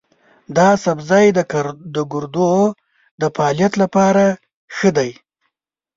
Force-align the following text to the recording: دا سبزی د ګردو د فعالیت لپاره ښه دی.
دا 0.57 0.69
سبزی 0.83 1.27
د 1.95 1.97
ګردو 2.11 2.51
د 3.21 3.23
فعالیت 3.35 3.73
لپاره 3.83 4.23
ښه 4.77 4.89
دی. 4.97 5.11